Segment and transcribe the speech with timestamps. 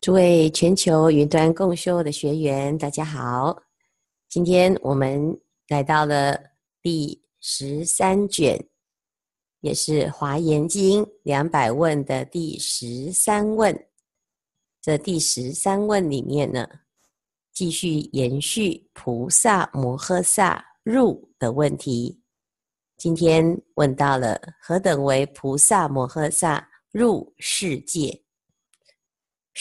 [0.00, 3.54] 诸位全球云端共修的学员，大家好！
[4.30, 5.38] 今天我们
[5.68, 6.40] 来到了
[6.80, 8.66] 第十三卷，
[9.60, 13.78] 也是《华严经》两百问的第十三问。
[14.80, 16.66] 这第十三问里面呢，
[17.52, 22.22] 继续延续菩萨摩诃萨入的问题。
[22.96, 28.22] 今天问到了何等为菩萨摩诃萨入世界？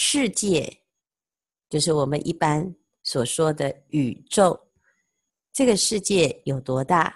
[0.02, 0.82] 世界
[1.70, 2.74] 就是我们一般
[3.04, 4.58] 所说的宇宙。
[5.52, 7.14] 这个世界有多大？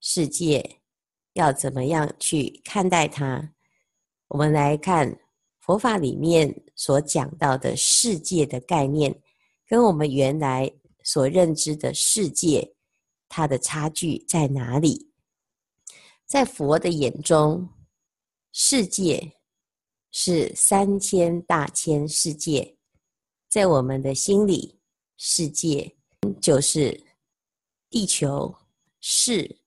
[0.00, 0.78] 世界
[1.32, 3.52] 要怎么样去看待它？
[4.28, 5.18] 我们来看
[5.58, 9.20] 佛法里面所讲到的世界的概念，
[9.66, 12.76] 跟我们原来所认知的世界，
[13.28, 15.10] 它的差距在哪里？
[16.24, 17.68] 在佛的眼中，
[18.52, 19.41] 世界。
[20.12, 22.76] 是三千大千世界，
[23.48, 24.78] 在我们的心里，
[25.16, 25.96] 世界
[26.40, 27.02] 就是
[27.90, 28.54] 地球。
[29.04, 29.58] 是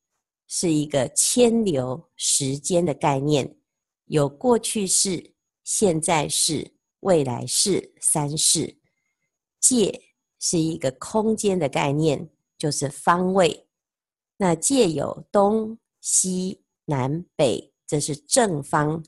[0.47, 3.57] 是一个迁流时间的概念，
[4.05, 5.33] 有过去式、
[5.65, 8.79] 现在式、未来式三世。
[9.59, 10.01] 界
[10.39, 13.67] 是一个空间的概念，就是方位。
[14.37, 19.03] 那界有东西南北，这是正方。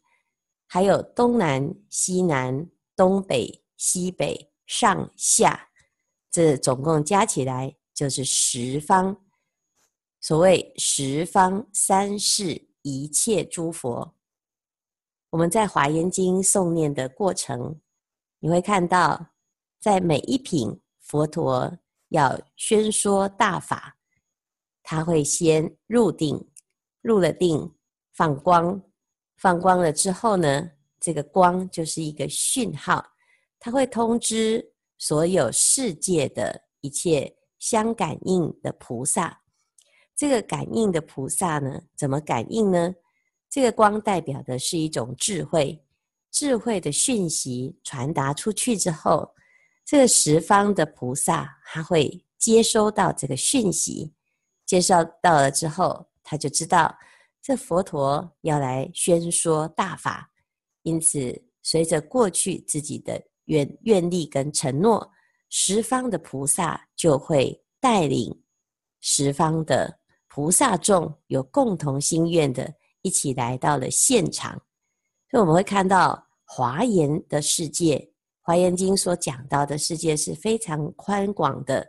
[0.67, 5.69] 还有东南、西南、东北、西北、上下，
[6.29, 9.23] 这总共加起来就是十方。
[10.19, 14.13] 所谓十方三世一切诸佛，
[15.29, 17.79] 我们在《华严经》诵念的过程，
[18.39, 19.27] 你会看到，
[19.79, 21.77] 在每一品佛陀
[22.09, 23.97] 要宣说大法，
[24.83, 26.49] 他会先入定，
[27.01, 27.73] 入了定，
[28.13, 28.81] 放光。
[29.37, 33.05] 放光了之后呢，这个光就是一个讯号，
[33.59, 39.41] 它会通知所有世界的一切相感应的菩萨。
[40.15, 42.95] 这个感应的菩萨呢，怎么感应呢？
[43.47, 45.83] 这个光代表的是一种智慧，
[46.31, 49.35] 智慧的讯息传达出去之后，
[49.85, 54.11] 这个十方的菩萨他会接收到这个讯息，
[54.65, 56.97] 接收到了之后，他就知道。
[57.47, 60.29] 这佛陀要来宣说大法，
[60.81, 65.09] 因此随着过去自己的愿愿力跟承诺，
[65.47, 68.37] 十方的菩萨就会带领
[68.99, 69.97] 十方的
[70.27, 72.69] 菩萨众有共同心愿的，
[73.01, 74.51] 一起来到了现场。
[75.31, 77.95] 所以我们会看到华严的世界，
[78.41, 81.87] 《华严经》所讲到的世界是非常宽广的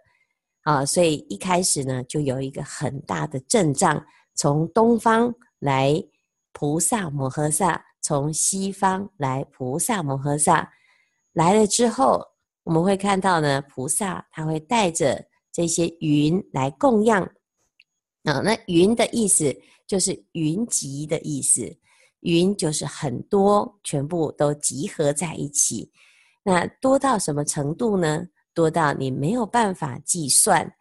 [0.63, 4.01] 啊，所以一开始呢，就有一个很大的阵仗，
[4.37, 5.35] 从东方。
[5.59, 6.03] 来，
[6.53, 10.73] 菩萨摩诃萨从西方来，菩萨摩诃萨
[11.33, 12.25] 来了之后，
[12.65, 17.23] 我们会看到呢，菩萨他会带着这些云来供养。
[18.25, 19.55] 啊，那云的意思
[19.87, 21.79] 就是云集的意思，
[22.21, 25.91] 云就是很多，全部都集合在一起。
[26.43, 28.27] 那多到什么程度呢？
[28.55, 30.75] 多到你没有办法计算。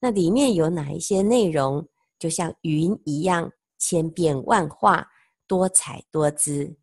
[0.00, 1.88] 那里面有哪一些内容？
[2.18, 3.50] 就像云一样。
[3.84, 5.06] 千变万化，
[5.46, 6.74] 多彩多姿，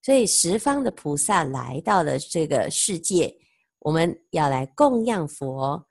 [0.00, 3.36] 所以十方的菩萨来到了这个世界，
[3.80, 5.86] 我们要来供养佛，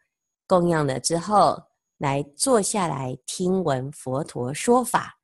[0.48, 1.62] 供养了之后，
[2.00, 5.20] 来坐下来听闻佛陀说法。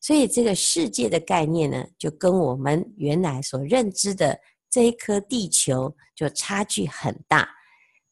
[0.00, 4.38] 所以这个世界的概念呢，就跟我们原来所认知的
[4.70, 7.48] 这一颗地球就差距很大。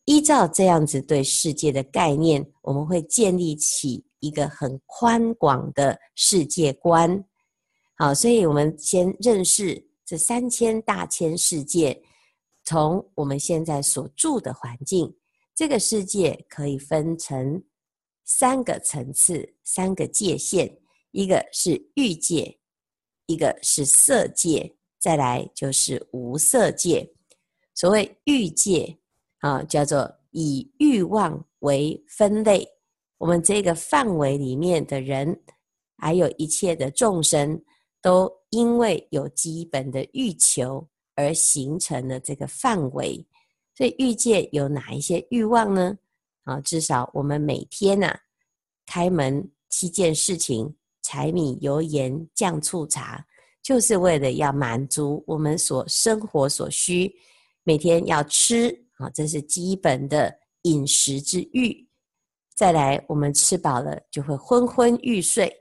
[0.07, 4.05] 依照这样子对世界的概念，我们会建立起。
[4.23, 7.23] 一个很宽广的世界观，
[7.97, 12.01] 好，所以我们先认识这三千大千世界。
[12.65, 15.13] 从我们现在所住的环境，
[15.57, 17.61] 这个世界可以分成
[18.25, 20.73] 三个层次、三个界限：
[21.11, 22.57] 一个是欲界，
[23.27, 27.13] 一个是色界，再来就是无色界。
[27.75, 28.97] 所谓欲界
[29.41, 32.69] 啊，叫做以欲望为分类。
[33.23, 35.41] 我们这个范围里面的人，
[35.97, 37.63] 还有一切的众生，
[38.01, 40.85] 都因为有基本的欲求
[41.15, 43.25] 而形成了这个范围。
[43.77, 45.97] 所以欲界有哪一些欲望呢？
[46.43, 48.21] 啊，至少我们每天呐、啊，
[48.87, 53.25] 开门七件事情：柴米油盐酱醋茶，
[53.63, 57.15] 就是为了要满足我们所生活所需。
[57.63, 61.87] 每天要吃啊，这是基本的饮食之欲。
[62.63, 65.53] 再来，我们吃饱了就会昏昏欲睡。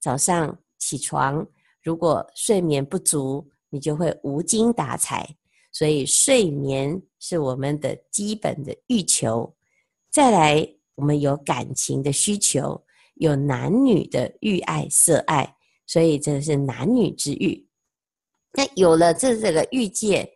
[0.00, 1.46] 早上起床，
[1.82, 5.28] 如果睡眠不足，你就会无精打采。
[5.70, 9.54] 所以睡眠是我们的基本的欲求。
[10.10, 12.82] 再来，我们有感情的需求，
[13.16, 15.54] 有男女的欲爱色爱，
[15.86, 17.68] 所以这是男女之欲。
[18.54, 20.26] 那有了这这个欲界，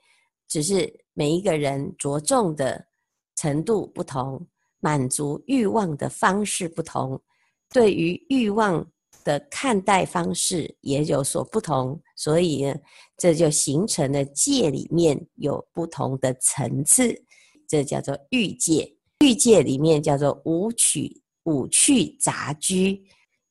[0.47, 2.89] 只是每一个人着重的
[3.37, 4.47] 程度不同，
[4.81, 7.23] 满足欲望的方式不同，
[7.71, 8.91] 对于欲望
[9.23, 12.75] 的看待方式也有所不同，所以呢，
[13.17, 17.25] 这就形成了界里面有不同的层次，
[17.69, 18.97] 这叫做欲界。
[19.23, 23.05] 欲界里面叫做五取、五趣杂居，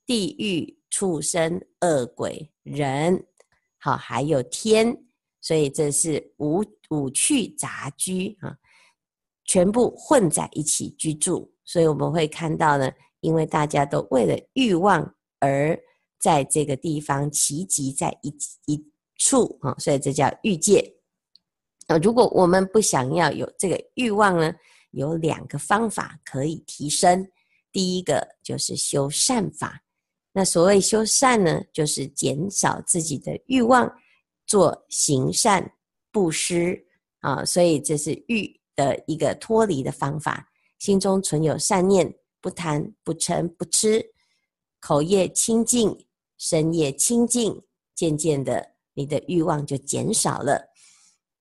[0.06, 3.24] 地狱、畜生、恶鬼、人，
[3.78, 4.98] 好，还有天，
[5.40, 8.58] 所以这是五五趣杂居啊，
[9.50, 11.52] 全部混在一起居住。
[11.66, 12.92] 所以我们会看到呢，
[13.22, 15.02] 因为大家都为了欲望
[15.40, 15.76] 而
[16.20, 18.30] 在这个地方齐集在一
[18.68, 18.80] 一
[19.16, 20.80] 处啊，所以这叫欲界。
[21.88, 24.54] 啊，如果我们不想要有这个欲望呢？
[24.92, 27.28] 有两个方法可以提升，
[27.72, 29.80] 第一个就是修善法。
[30.34, 33.88] 那所谓修善呢，就是减少自己的欲望，
[34.48, 35.72] 做行善
[36.12, 36.84] 布施
[37.20, 37.46] 啊。
[37.46, 40.50] 所以这是欲的一个脱离的方法。
[40.78, 44.14] 心中存有善念，不贪不嗔不痴，
[44.80, 46.06] 口业清净，
[46.38, 47.62] 身业清净，
[47.94, 50.70] 渐渐的你的欲望就减少了。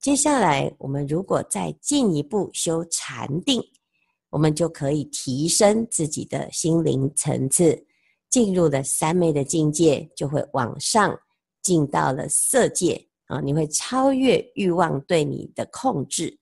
[0.01, 3.63] 接下来，我们如果再进一步修禅定，
[4.31, 7.87] 我们就可以提升自己的心灵层次，
[8.29, 11.17] 进入了三昧的境界，就会往上
[11.63, 13.41] 进到了色界啊！
[13.41, 16.39] 你会超越欲望对你的控制，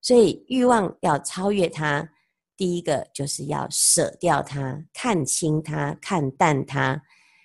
[0.00, 2.08] 所以欲望要超越它，
[2.56, 7.00] 第一个就是要舍掉它，看清它，看淡它；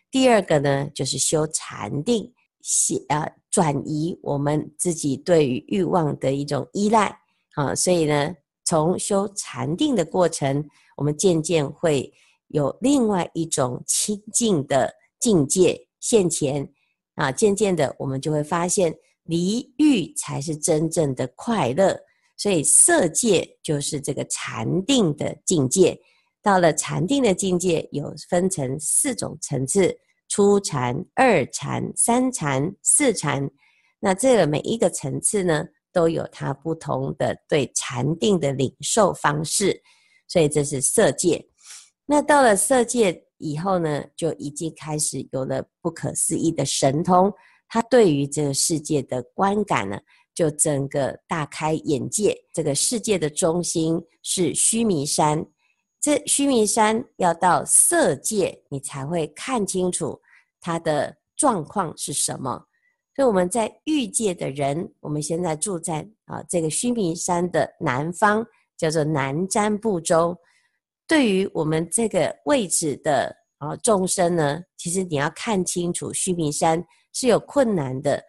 [0.09, 2.33] 第二个呢，就是修禅定。
[2.65, 7.13] 写啊，转移我们自己对于欲望的一种依赖
[7.55, 8.33] 啊，所以呢，
[8.63, 10.65] 从修禅定的过程，
[10.95, 12.09] 我们渐渐会
[12.47, 16.65] 有另外一种清净的境界现前
[17.15, 21.99] 啊，渐渐的，我们就会发现离欲才是真正的快乐，
[22.44, 25.98] 所以色界就是这个禅定的境界。
[26.42, 29.98] 到了禅定的境界，有分成四种层次。
[30.28, 33.50] 初禅、二禅、三禅、四禅，
[34.01, 35.63] 那这个每一个层次呢，
[35.94, 39.81] 都有它不同的对禅定的领受方式，
[40.28, 41.48] 所以这是色界。
[42.06, 47.31] 那到了色界以后呢，就已经开始有了不可思议的神通，
[47.69, 49.98] 他对于这个世界的观感呢，
[50.33, 52.38] 就整个大开眼界。
[52.53, 55.45] 这个世界的中心是须弥山。
[56.01, 60.19] 这须弥山要到色界，你才会看清楚
[60.59, 62.65] 它的状况是什么。
[63.15, 68.45] 所以我们在欲界的人，我们现在住在啊这个须弥山的南方，
[68.75, 70.35] 叫做南瞻部洲。
[71.07, 76.83] 对于我们这个位置的啊众生呢，其实你要看清楚须弥山
[77.13, 78.21] 是有困难的，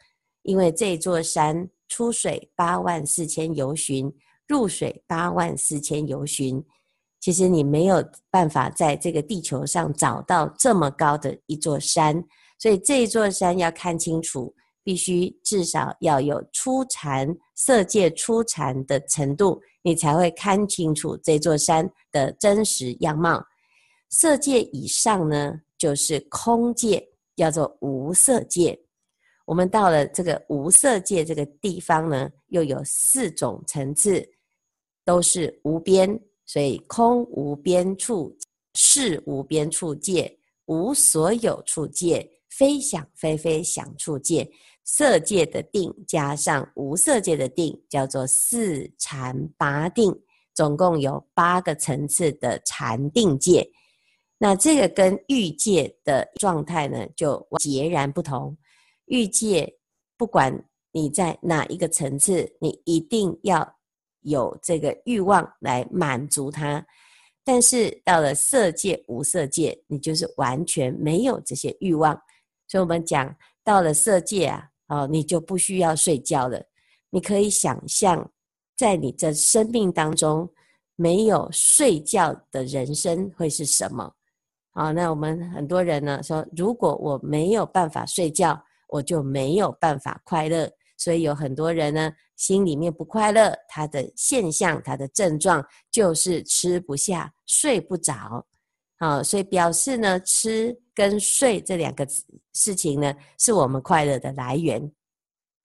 [0.42, 4.12] 因为这座山出水八万四千由旬，
[4.46, 6.64] 入水八万四千由旬。
[7.20, 12.22] 其实你没有办法在这个地球上找到这么高的一座山，
[12.58, 23.42] 所以这座山要看清楚，必须至少要有初禅色界初禅的程度，你才会看清楚这座山的真实样貌。
[24.10, 28.78] 色界以上呢，就是空界，叫做无色界。
[29.44, 34.26] 我们到了这个无色界这个地方呢，又有四种层次，
[35.04, 36.18] 都是无边。
[36.46, 38.36] 所以空无边处，
[38.74, 44.46] 是无边处界，无所有处界，非想非非想处界，
[44.84, 50.14] 色界的定加上无色界的定，叫做四禅八定，
[50.52, 53.66] 总共有八个层次的禅定界。
[54.36, 58.54] 那这个跟欲界的状态呢，就截然不同。
[59.06, 59.76] 欲界
[60.16, 63.76] 不管你在哪一个层次，你一定要。
[64.26, 66.82] 有这个欲望来满足它，
[67.44, 72.18] 但是到了色界、无色界，你就是完全没有这些欲望。
[72.66, 76.58] 所以，我们讲到了色界啊，哦，你就不需要睡觉了。
[77.10, 78.32] 你可以想象，
[78.78, 80.50] 在你这生命当中，
[80.96, 84.10] 没有睡觉的人生会是什么？
[84.72, 88.58] 好，那我们很多人呢说，如果我没有办法睡觉，
[88.94, 90.70] 我就没有办法快乐。
[90.96, 98.46] 所以有很多人呢，心里面不快乐，他的现象、他的症状就是吃不下、睡不着。
[99.00, 102.06] 好，所以表示呢，吃跟睡这两个
[102.52, 104.80] 事情呢，是我们快乐的来源。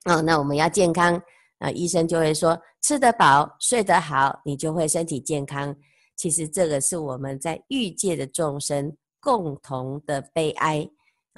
[0.06, 1.22] 哦，那我们要健康
[1.60, 5.76] 啊，医生就会说吃得饱、睡得好，你就会身体健康。
[6.18, 10.90] 其实这个是我们在欲界的众生共同的悲哀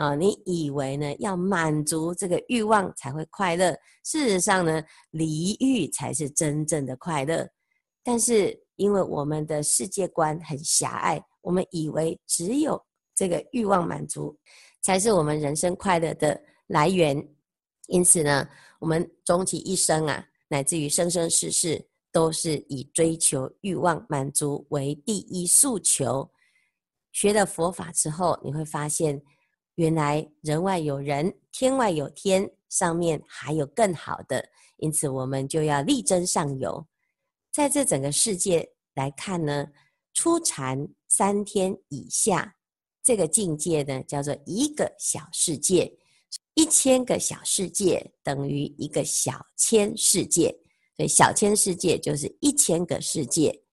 [0.01, 0.15] 啊！
[0.15, 3.71] 你以为呢，要满足这个欲望才会快乐，
[4.03, 4.81] 事实上呢，
[5.11, 7.47] 离欲才是真正的快乐。
[8.03, 14.35] 但是因为我们的世界观很狭隘，我们以为只有这个欲望满足
[14.81, 17.15] 才是我们人生快乐的来源，
[17.85, 26.27] 因此呢，我们终其一生啊，乃至于生生世世，都是以追求欲望满足为第一诉求。
[27.11, 29.21] 学了佛法之后，你会发现，
[29.75, 34.49] 原来人外有人，天外有天，上面还有更好的。
[34.77, 36.85] 因此，我们就要力争上游。
[37.51, 39.67] 在这整个世界来看呢，
[40.13, 42.55] 初禅三天以下，
[43.03, 45.97] 这个境界呢，叫做一个小世界。
[46.53, 50.49] 一千个小世界等于一个小千世界，
[50.95, 53.63] 所以小千世界就是一千个世界。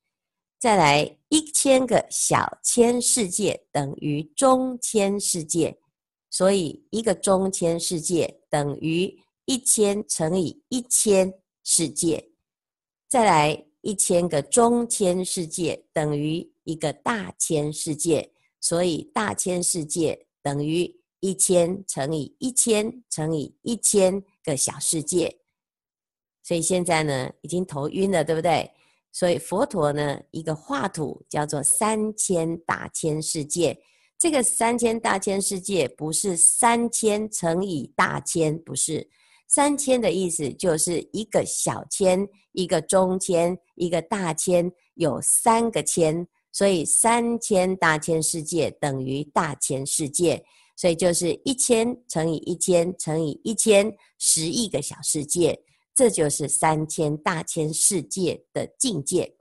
[0.59, 5.77] 再来，一千个小千世界等于中千世界，
[6.31, 11.33] 所以一个中千世界等于一千乘以一千
[11.65, 12.31] 世界。
[13.09, 18.31] 再来，一千个中千世界等于一个大千世界，
[18.61, 20.99] 所以大千世界等于。
[21.21, 25.41] 一千乘以一千乘以一千个小世界，
[26.45, 28.71] 所以现在呢，已经头晕了，对不对？
[29.11, 33.83] 所以佛陀呢，一个画图叫做三千大千世界。
[34.19, 39.09] 这个三千大千世界不是三千乘以大千，不是
[39.47, 50.45] 三千的意思，就是一个小千，一个中千，一个大千，有三个千，所以三千大千世界等于大千世界。
[50.77, 55.61] 所以就是一千乘以一千乘以一千，十亿个小世界，
[55.93, 59.35] 这就是三千大千世界的境界。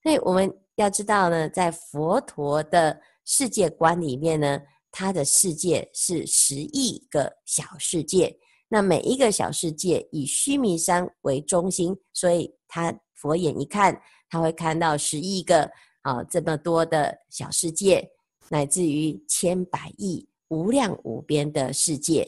[0.00, 8.38] 所以我们要知道呢，在佛陀的世界观里面呢，他的世界是十亿个小世界。
[8.70, 18.08] 那每一个小世界以须弥山为中心，所以他佛眼一看，他会看到十亿个啊这么多的小世界，
[18.48, 20.26] 乃至于千百亿。
[20.48, 22.22] 无量无边的世界，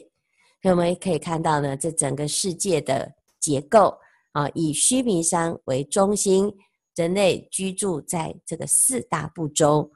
[0.61, 3.97] 所以我们可以看到呢，这整个世界的结构
[4.33, 6.53] 啊，以须弥山为中心，
[6.95, 9.89] 人类居住在这个四大部洲。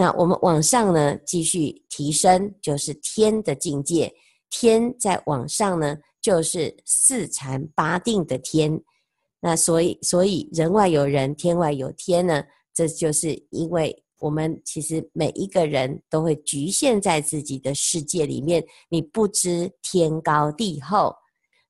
[0.00, 4.10] 那我们往上呢，继续提升，就是天的境界。
[4.48, 8.82] 天再往上呢，就是四禅八定的天。
[9.40, 12.42] 那所以，所以人外有人，天外有天呢，
[12.72, 13.94] 这就是因为。
[14.20, 21.14] 我们其实每一个人都会局限在自己的世界里面，你不知天高地厚，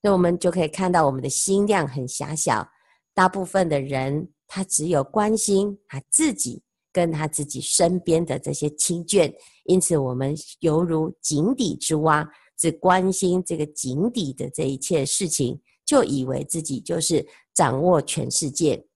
[0.03, 2.69] 那我们就可以看到我们的心量很狭小。
[3.15, 6.61] 大部分的人他只有关心他自己
[6.93, 9.33] 跟他自己身边的这些亲眷，
[9.65, 18.87] 因此我们犹如井底之蛙，只关心这个井底的这一切事情，就以为自己就是掌握全世界。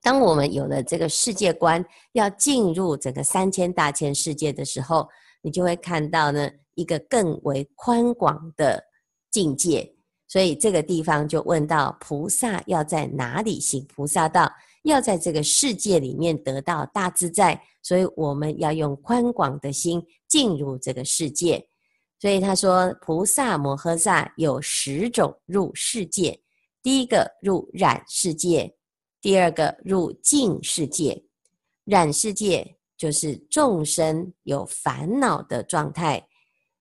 [0.00, 5.08] 当我们有了这个世界观，要进入整个三千大千世界的时候，
[5.42, 8.84] 你就会看到呢一个更为宽广的
[9.30, 9.94] 境界。
[10.28, 14.52] 所以这个地方就问到菩萨要在哪里行菩萨道？
[14.82, 21.68] 要在这个世界里面得到大自在，所以我们要用宽广的心进入这个世界。
[22.20, 26.40] 所以他说，菩萨摩诃萨有十种入世界，
[26.82, 28.74] 第一个入染世界。
[29.20, 31.24] 第二个入净世界，
[31.84, 36.24] 染世界就是众生有烦恼的状态。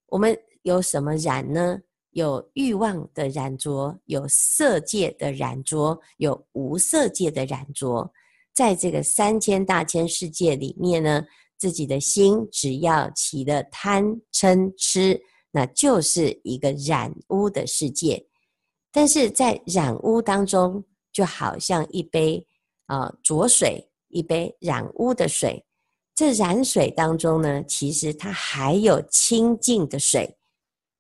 [0.06, 1.80] 我们有什么染呢？
[2.18, 8.12] 有欲望的染着，有色界的染着，有无色界的染着。
[8.56, 11.24] 在这个三千大千世界里面呢，
[11.60, 15.22] 自己的心只要起了贪嗔痴，
[15.52, 18.26] 那就是一个染污的世界。
[18.92, 20.84] 但是在染污当中，
[21.14, 22.44] 就好像一杯
[22.88, 25.64] 啊浊水，一杯染污的水。
[26.16, 30.36] 这染水当中呢，其实它还有清净的水。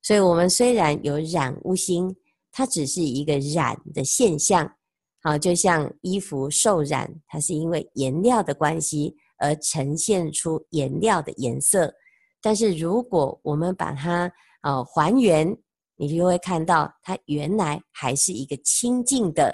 [0.07, 2.15] 所以，我们虽然有染污心，
[2.49, 4.71] 它只是一个染的现象。
[5.21, 11.93] 好，就像衣服受染，它是因为颜料的关系而呈现出颜料的颜色。
[12.41, 15.53] 但是，如果我们把它啊还原，
[15.97, 19.53] 你就会看到它原来还是一个清净的。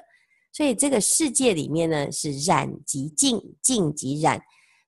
[0.52, 4.40] 所以这个世界里面呢，是染即净，净即染。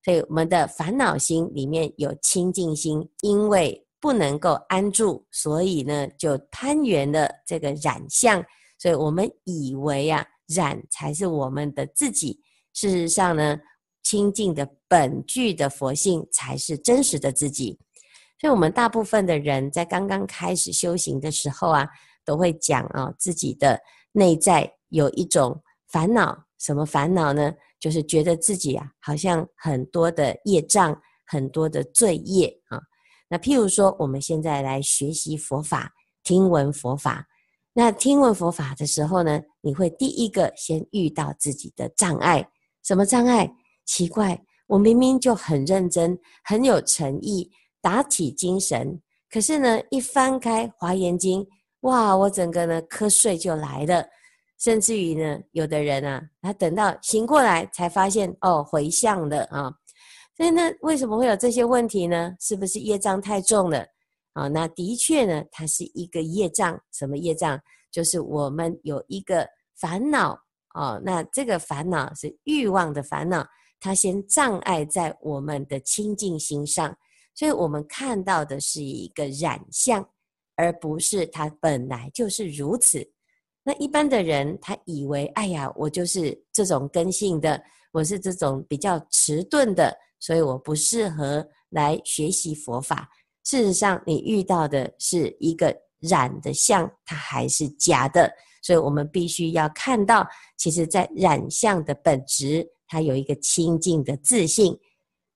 [0.03, 8.45] 所以我们的烦恼心里面有清净心，因为不能够安住，所以呢就攀缘了这个染相，
[8.77, 12.39] 所以我们以为啊，染才是我们的自己。
[12.71, 13.57] 事实上呢，
[14.03, 17.79] 清净的本具的佛性才是真实的自己。
[18.39, 21.89] 所以，我们大部分的人在刚刚开始修行的时候啊，
[22.23, 23.79] 都会讲啊，自己的
[24.11, 26.45] 内在有一种烦恼。
[26.59, 27.51] 什么烦恼呢？
[27.79, 30.95] 就是觉得自己啊，好像很多的业障，
[31.25, 32.79] 很多的罪业啊。
[33.35, 35.91] 那譬如说，我们现在来学习佛法，
[36.23, 37.27] 听闻佛法。
[37.73, 42.47] 那听闻佛法的时候呢，你会第一个先遇到自己的障碍。
[42.81, 43.53] 什么障碍？
[43.85, 47.51] 奇怪，我明明就很认真，很有诚意，
[47.81, 51.43] 打起精神，可是呢，一翻开《华严经》，
[51.81, 54.07] 哇，我整个呢瞌睡就来了。
[54.57, 59.73] 甚至于呢，有的人啊，他等到醒过来才发现，哦，回向了啊。
[60.35, 62.35] 所以呢，为什么会有这些问题呢？
[62.39, 63.85] 是不是业障太重了？
[64.33, 66.77] 啊，那的确呢，它是一个业障。
[66.91, 67.57] 什么业障？
[67.89, 70.37] 就是我们有一个烦恼
[70.73, 71.01] 哦。
[71.05, 73.47] 那这个烦恼是欲望的烦恼，
[73.79, 76.93] 它先障碍在我们的清净心上，
[77.33, 80.05] 所以我们看到的是一个染相，
[80.57, 83.09] 而不是它本来就是如此。
[83.63, 87.63] 那一般的人，他以为，哎呀，我就是这种根性的，
[87.93, 93.07] 我是这种比较迟钝的，所以我不适合来学习佛法。
[93.43, 98.33] 事实上，你遇到的是一个染的相，它还是假的。
[98.63, 100.27] 所以我们必须要看到，
[100.57, 104.75] 其实在染相的本质，它有一个清净的自性。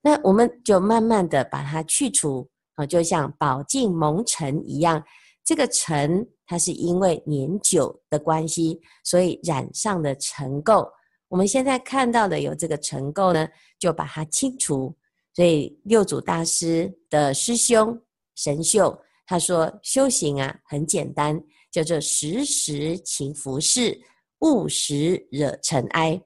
[0.01, 5.03] 那我们就慢慢的把它去除啊，就像宝镜蒙尘一样。
[5.45, 10.89] 这个尘，它是因为年久的关系，所以染上的尘垢。
[11.29, 13.47] 我们现在看到的有这个尘垢呢，
[13.79, 14.93] 就把它清除。
[15.33, 17.97] 所以六祖大师的师兄
[18.35, 23.97] 神秀他说：“修行啊，很简单，叫做时时勤拂拭，
[24.39, 26.21] 勿使惹尘埃。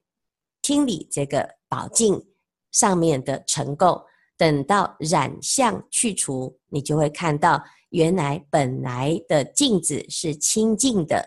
[0.64, 2.20] 清理这个宝镜
[2.72, 4.04] 上面的尘垢，
[4.38, 7.64] 等到染相去除，你就会看到。”
[7.94, 11.24] 原来本来的镜子是清净的，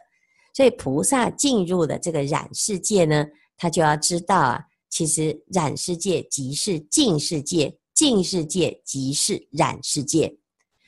[0.52, 3.24] 所以菩萨进入了这个染世界呢，
[3.56, 10.36] 他就要知道啊，其实染世界即是净世界，净世界即是染世界，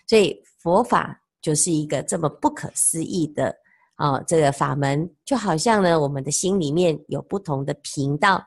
[0.06, 3.54] 所以佛法就是一个这么不可思议的
[3.96, 8.44] 啊，这个法门，就好像呢，我们的心里面有不同的频道，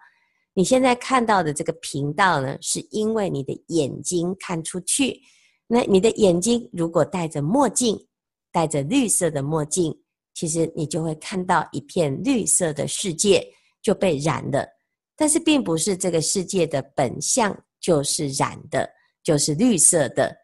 [0.53, 5.21] 你现在看到的这个频道呢，是因为你的眼睛看出去。
[5.67, 7.97] 那你的眼睛如果戴着墨镜，
[8.51, 9.97] 戴着绿色的墨镜，
[10.33, 13.41] 其实你就会看到一片绿色的世界
[13.81, 14.67] 就被染了。
[15.15, 18.89] 但是并不是这个世界的本相就是染的，
[19.23, 20.35] 就是绿色的。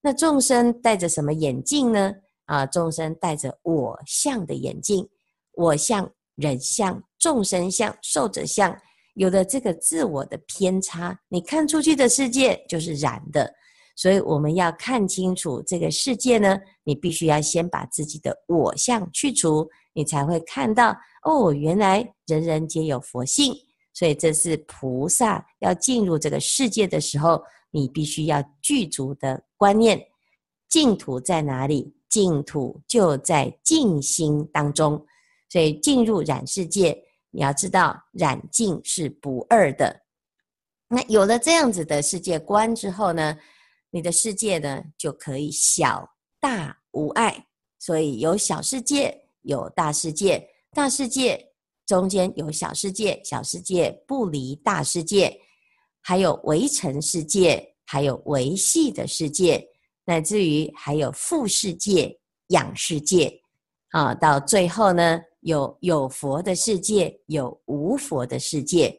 [0.00, 2.12] 那众生戴着什么眼镜呢？
[2.46, 5.08] 啊，众生戴着我相的眼镜，
[5.52, 8.76] 我相、人相、众生相、寿者相，
[9.14, 13.52] 有了这个自我的偏差，你看出去的世界就是染的。
[13.94, 23.54] 所以我们要看清楚这个世界呢，你必须要先把自己的我相去除，你才会看到哦，原来人人皆有佛性。
[23.94, 30.02] 所以这是菩萨要进入这个世界的时候，你必须要具足的观念。
[30.68, 31.94] 净土在哪里？
[32.08, 35.04] 净土就在净心当中。
[35.50, 36.98] 所以进入染世界，
[37.30, 40.00] 你要知道染净是不二的。
[40.88, 43.36] 那有了这样子的世界观之后呢，
[43.94, 46.08] 你的世界呢，就可以小
[46.40, 47.46] 大无碍，
[47.78, 51.52] 所以有小世界，有大世界，大世界
[51.86, 55.38] 中间有小世界，小世界不离大世界，
[56.00, 59.62] 还有围城世界，还有维系的世界，
[60.06, 63.42] 乃至于还有覆世界、养世界，
[63.90, 68.98] 啊，到最后呢，有有佛的世界，有无佛的世界，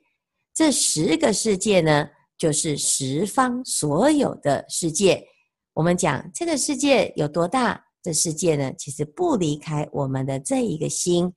[0.53, 2.07] 这十个世界呢，
[2.43, 5.25] 就是十方所有的世界，
[5.73, 7.81] 我们讲这个世界有多大？
[8.01, 11.31] 这世界呢，其实不离开我们的这一个心。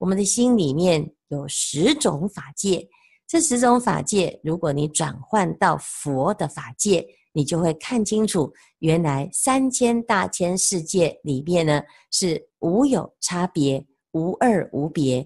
[0.00, 2.88] 我们的心里面有十种法界，
[3.24, 15.24] 这十种法界，如果你转换到佛的法界，你就会看清楚，原来三千大千世界里面呢，是无有差别，无二无别，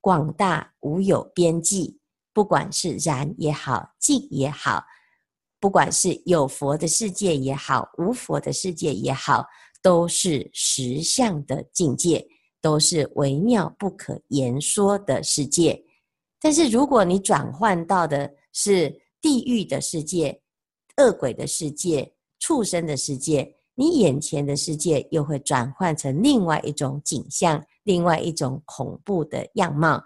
[0.00, 1.99] 广大无有边际。
[2.32, 4.84] 不管是然也好，静也好，
[5.58, 9.44] 不管是有佛的世界也好，无佛的世界也好，
[9.82, 12.26] 都是实相的境界，
[12.60, 15.84] 都是微妙不可言说的世界。
[16.40, 20.40] 但是，如果你转换到的是地狱的世界、
[20.96, 30.02] 恶鬼的世界、畜生的世界，你眼前的世界又会转换成另外一种景象、另外一种恐怖的样貌。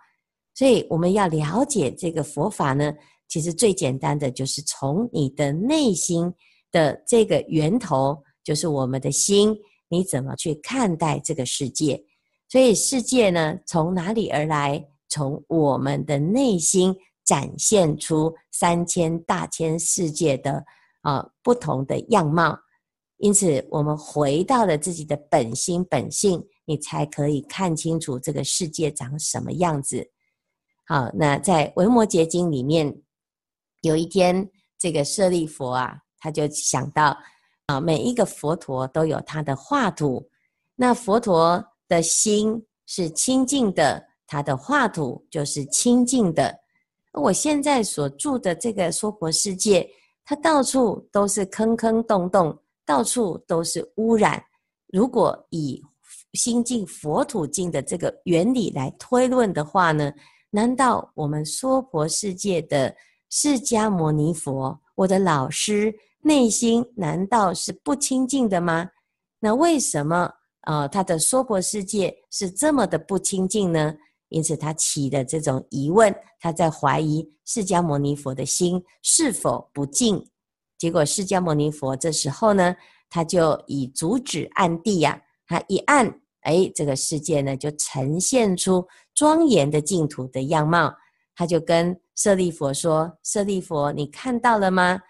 [0.55, 2.93] 所以我们要了解这个佛法呢，
[3.29, 6.33] 其实最简单的就是从你的内心
[6.71, 9.57] 的这个源头，就是我们的心，
[9.89, 12.03] 你怎么去看待这个世界？
[12.49, 14.87] 所以世界呢，从哪里而来？
[15.11, 16.93] 从我们的内心
[17.25, 20.65] 展现出三千大千世界的
[21.03, 22.59] 啊、不同的样貌。
[23.19, 30.11] 因此，我们回到了自己的本心本性，你才可以看清楚这个世界长什么样子。
[30.85, 33.01] 好，那在《维摩诘经》里面，
[33.83, 37.17] 有一天，这个舍利佛啊，他就想到
[37.67, 40.29] 啊，每一个佛陀都有他的画土，
[40.77, 46.55] 那佛陀的心是清净的，他的画土就是清净的。
[47.13, 49.89] 我现在所住的这个娑婆世界，
[50.25, 52.59] 它到处都是坑坑洞洞。
[52.87, 54.45] 到处都是污染。
[54.89, 55.83] 如果以
[56.35, 60.13] 心净佛土净的这个原理来推论的话呢，
[60.55, 62.95] 难道我们娑婆世界的
[63.29, 68.89] 释迦牟尼佛，我的老师内心难道是不清净的吗？
[69.41, 73.97] 那为什么、呃，他的娑婆世界是这么的不清净呢？
[74.29, 80.25] 因此他起的这种疑问，他在怀疑释迦牟尼佛的心是否不净。
[80.79, 82.77] 结果，释迦牟尼佛这时候呢，
[83.11, 86.07] 他就以足指按地呀、他一按，
[86.43, 90.95] 哎，这个世界呢就呈现出庄严的净土的样貌。
[91.35, 95.01] 他就跟舍利佛说：“舍利佛，你看到了吗？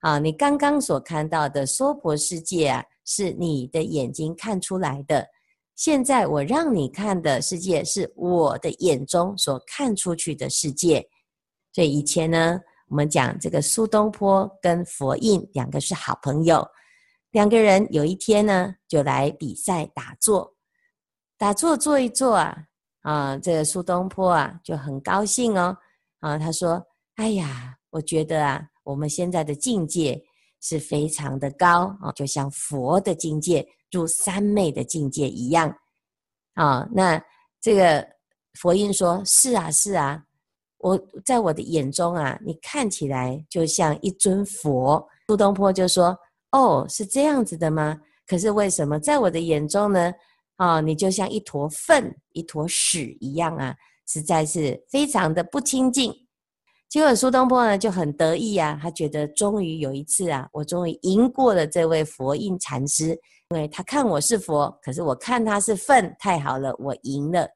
[0.00, 5.26] 啊，你刚刚所看到的娑婆世界啊，是你的眼睛看出来的。
[5.76, 11.06] 现在我让你看的世界，是我的眼中所看出去的世界。
[11.72, 16.66] 所以以前呢。”我们讲这个苏东坡跟佛印两个是好朋友，
[17.30, 20.56] 两个人有一天呢就来比赛打坐，
[21.38, 22.64] 打坐坐一坐啊，
[23.02, 25.76] 啊，这个苏东坡啊就很高兴哦，
[26.20, 26.84] 啊，他说
[27.16, 30.22] ：“哎呀，我觉得啊，我们现在的境界
[30.60, 35.74] 是非常的高啊，就像佛的境界，入三昧的境界一样。”
[36.54, 37.22] 啊，那
[37.60, 38.06] 这个
[38.60, 40.22] 佛印说：“是啊，是啊。”
[40.82, 45.06] 我在我的眼中啊，你看起来就像一尊佛。
[45.28, 46.18] 苏东坡就说
[46.52, 47.98] ：“哦，是这样子的吗？
[48.26, 50.12] 可是为什么在我的眼中呢？
[50.60, 53.74] 啊、哦，你就像一坨粪、一坨屎一样啊，
[54.06, 56.12] 实在是非常的不清净。”
[56.86, 63.18] 结果苏东坡呢就很得意啊，他觉得终于有一次啊，我终于赢过了这位佛印禅师，
[63.48, 67.48] 因为他看我是佛，可是我看他是粪，太好了，我赢了。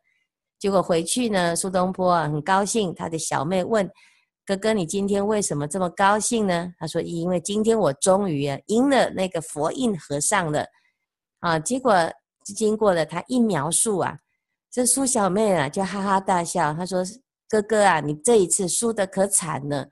[0.58, 2.94] 结果回去呢，苏东坡啊很高兴。
[2.94, 3.86] 他的小妹问
[4.46, 10.64] 哥哥：“你今天为什么这么高兴呢？”他说：“因为今天我终于啊赢了那个佛印和尚了。”
[11.40, 11.92] 啊，结果
[12.52, 14.18] 经过了他一描述啊，
[14.70, 16.74] 这苏小妹啊就哈哈大笑。
[16.74, 17.02] 他说
[17.48, 19.88] ：“哥哥啊，你这一次输得可惨了。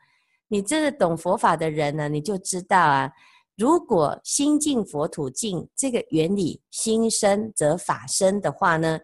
[0.49, 3.11] 你这个懂佛法的人呢，你就知道啊，
[3.57, 8.99] 如果心净佛土净这个原理，心生则法生的话呢。”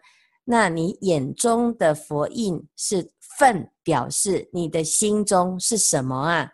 [0.51, 3.07] 那你眼中的佛印是
[3.37, 6.49] 粪，表示你的心中是什么啊？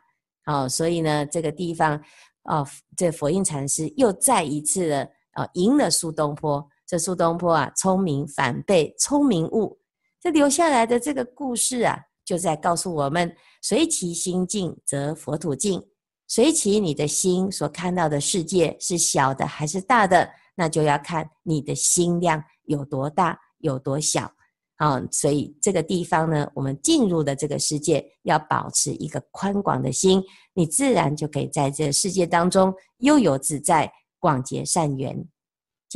[0.47, 1.97] 哦，所以呢，这个地方，
[2.43, 6.67] 哦，这佛印禅师又再一次的，哦，赢了苏东坡。
[6.88, 9.80] 这苏东坡啊，聪明反被聪明误。
[10.21, 15.84] 这留下来的这个故事啊，就在告诉我们：随其心净，则佛土净。
[16.28, 23.39] 随其你的心所看到的世界是小的还是大的，那就要看你的心量有多大。
[23.60, 24.32] 有多小
[24.76, 25.02] 啊？
[25.12, 30.21] 所以这个地方呢，我们进入的这个世界，要保持一个宽广的心，
[30.54, 35.28] 你自然就可以在这世界当中悠游自在，广结善缘。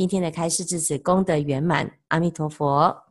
[0.00, 3.09] 今天的开示至此功德圆满，阿弥陀佛。